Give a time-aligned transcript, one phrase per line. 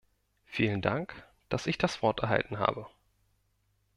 [0.47, 1.13] Vielen Dank,
[1.49, 2.87] dass ich das Wort erhalten habe.